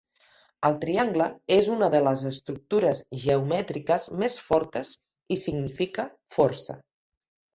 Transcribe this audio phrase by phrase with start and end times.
[0.67, 1.25] El triangle
[1.55, 4.93] és una de les estructures geomètriques més fortes
[5.35, 6.07] i significa
[6.39, 6.79] força.